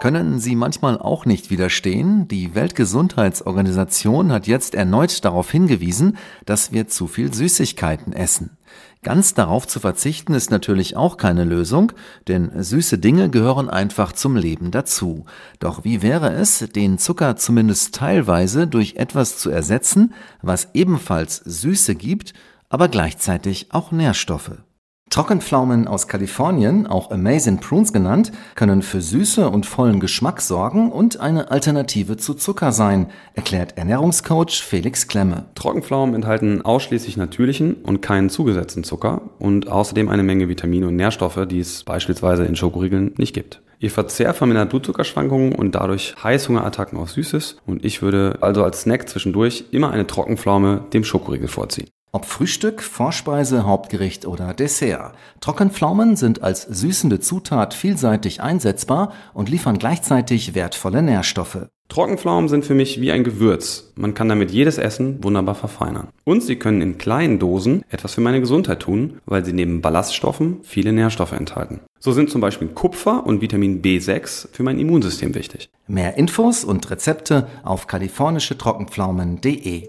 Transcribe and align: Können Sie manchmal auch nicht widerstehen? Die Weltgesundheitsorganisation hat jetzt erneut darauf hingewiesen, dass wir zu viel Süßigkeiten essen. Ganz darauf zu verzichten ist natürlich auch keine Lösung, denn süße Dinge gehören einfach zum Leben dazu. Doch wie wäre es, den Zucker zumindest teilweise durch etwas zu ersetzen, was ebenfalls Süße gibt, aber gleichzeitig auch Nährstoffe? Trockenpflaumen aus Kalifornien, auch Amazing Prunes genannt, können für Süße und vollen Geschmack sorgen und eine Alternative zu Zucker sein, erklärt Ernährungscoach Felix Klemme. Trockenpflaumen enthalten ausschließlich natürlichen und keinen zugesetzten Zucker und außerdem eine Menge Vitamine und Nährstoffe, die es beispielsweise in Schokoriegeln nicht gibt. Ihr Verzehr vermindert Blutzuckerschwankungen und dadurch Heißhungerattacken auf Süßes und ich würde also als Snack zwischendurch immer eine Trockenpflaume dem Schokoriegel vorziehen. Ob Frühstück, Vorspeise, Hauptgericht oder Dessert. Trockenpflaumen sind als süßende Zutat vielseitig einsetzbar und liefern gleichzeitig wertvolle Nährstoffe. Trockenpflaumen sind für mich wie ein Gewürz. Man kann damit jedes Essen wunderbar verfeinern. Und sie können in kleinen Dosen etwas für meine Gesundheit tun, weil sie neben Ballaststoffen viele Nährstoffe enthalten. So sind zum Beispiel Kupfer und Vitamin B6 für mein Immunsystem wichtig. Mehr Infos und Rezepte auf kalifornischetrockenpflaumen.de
Können 0.00 0.40
Sie 0.40 0.56
manchmal 0.56 0.98
auch 0.98 1.24
nicht 1.24 1.50
widerstehen? 1.50 2.28
Die 2.28 2.54
Weltgesundheitsorganisation 2.54 4.30
hat 4.30 4.46
jetzt 4.46 4.74
erneut 4.74 5.24
darauf 5.24 5.50
hingewiesen, 5.50 6.18
dass 6.44 6.70
wir 6.70 6.86
zu 6.86 7.06
viel 7.06 7.32
Süßigkeiten 7.32 8.12
essen. 8.12 8.58
Ganz 9.02 9.32
darauf 9.32 9.66
zu 9.66 9.80
verzichten 9.80 10.34
ist 10.34 10.50
natürlich 10.50 10.96
auch 10.96 11.16
keine 11.16 11.44
Lösung, 11.44 11.92
denn 12.28 12.50
süße 12.54 12.98
Dinge 12.98 13.30
gehören 13.30 13.70
einfach 13.70 14.12
zum 14.12 14.36
Leben 14.36 14.70
dazu. 14.70 15.24
Doch 15.60 15.84
wie 15.84 16.02
wäre 16.02 16.32
es, 16.32 16.58
den 16.74 16.98
Zucker 16.98 17.36
zumindest 17.36 17.94
teilweise 17.94 18.66
durch 18.66 18.96
etwas 18.96 19.38
zu 19.38 19.48
ersetzen, 19.48 20.12
was 20.42 20.68
ebenfalls 20.74 21.36
Süße 21.36 21.94
gibt, 21.94 22.34
aber 22.68 22.88
gleichzeitig 22.88 23.68
auch 23.70 23.92
Nährstoffe? 23.92 24.58
Trockenpflaumen 25.16 25.88
aus 25.88 26.08
Kalifornien, 26.08 26.86
auch 26.86 27.10
Amazing 27.10 27.58
Prunes 27.58 27.94
genannt, 27.94 28.32
können 28.54 28.82
für 28.82 29.00
Süße 29.00 29.48
und 29.48 29.64
vollen 29.64 29.98
Geschmack 29.98 30.42
sorgen 30.42 30.92
und 30.92 31.20
eine 31.20 31.50
Alternative 31.50 32.18
zu 32.18 32.34
Zucker 32.34 32.70
sein, 32.70 33.08
erklärt 33.32 33.78
Ernährungscoach 33.78 34.62
Felix 34.62 35.08
Klemme. 35.08 35.46
Trockenpflaumen 35.54 36.14
enthalten 36.14 36.60
ausschließlich 36.60 37.16
natürlichen 37.16 37.76
und 37.76 38.02
keinen 38.02 38.28
zugesetzten 38.28 38.84
Zucker 38.84 39.22
und 39.38 39.68
außerdem 39.68 40.10
eine 40.10 40.22
Menge 40.22 40.50
Vitamine 40.50 40.88
und 40.88 40.96
Nährstoffe, 40.96 41.46
die 41.48 41.60
es 41.60 41.84
beispielsweise 41.84 42.44
in 42.44 42.54
Schokoriegeln 42.54 43.14
nicht 43.16 43.34
gibt. 43.34 43.62
Ihr 43.78 43.90
Verzehr 43.90 44.34
vermindert 44.34 44.68
Blutzuckerschwankungen 44.68 45.54
und 45.54 45.74
dadurch 45.74 46.14
Heißhungerattacken 46.22 46.98
auf 46.98 47.10
Süßes 47.10 47.56
und 47.64 47.86
ich 47.86 48.02
würde 48.02 48.36
also 48.42 48.64
als 48.64 48.82
Snack 48.82 49.08
zwischendurch 49.08 49.64
immer 49.70 49.92
eine 49.92 50.06
Trockenpflaume 50.06 50.84
dem 50.92 51.04
Schokoriegel 51.04 51.48
vorziehen. 51.48 51.88
Ob 52.16 52.24
Frühstück, 52.24 52.82
Vorspeise, 52.82 53.66
Hauptgericht 53.66 54.24
oder 54.24 54.54
Dessert. 54.54 55.12
Trockenpflaumen 55.42 56.16
sind 56.16 56.42
als 56.42 56.62
süßende 56.62 57.20
Zutat 57.20 57.74
vielseitig 57.74 58.40
einsetzbar 58.40 59.12
und 59.34 59.50
liefern 59.50 59.76
gleichzeitig 59.76 60.54
wertvolle 60.54 61.02
Nährstoffe. 61.02 61.66
Trockenpflaumen 61.90 62.48
sind 62.48 62.64
für 62.64 62.72
mich 62.72 63.02
wie 63.02 63.12
ein 63.12 63.22
Gewürz. 63.22 63.92
Man 63.96 64.14
kann 64.14 64.30
damit 64.30 64.50
jedes 64.50 64.78
Essen 64.78 65.22
wunderbar 65.22 65.54
verfeinern. 65.54 66.08
Und 66.24 66.42
sie 66.42 66.56
können 66.56 66.80
in 66.80 66.96
kleinen 66.96 67.38
Dosen 67.38 67.82
etwas 67.90 68.14
für 68.14 68.22
meine 68.22 68.40
Gesundheit 68.40 68.80
tun, 68.80 69.20
weil 69.26 69.44
sie 69.44 69.52
neben 69.52 69.82
Ballaststoffen 69.82 70.60
viele 70.62 70.94
Nährstoffe 70.94 71.32
enthalten. 71.32 71.80
So 71.98 72.12
sind 72.12 72.30
zum 72.30 72.40
Beispiel 72.40 72.68
Kupfer 72.68 73.26
und 73.26 73.42
Vitamin 73.42 73.82
B6 73.82 74.48
für 74.52 74.62
mein 74.62 74.78
Immunsystem 74.78 75.34
wichtig. 75.34 75.68
Mehr 75.86 76.16
Infos 76.16 76.64
und 76.64 76.90
Rezepte 76.90 77.46
auf 77.62 77.86
kalifornischetrockenpflaumen.de 77.86 79.88